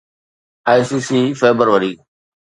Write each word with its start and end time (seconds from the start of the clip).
ICC 0.77 1.33
February 1.33 1.97